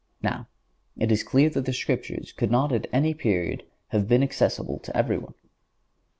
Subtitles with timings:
[0.23, 0.47] Now,
[0.97, 4.97] it is clear that the Scriptures could not at any period have been accessible to
[4.97, 5.35] everyone.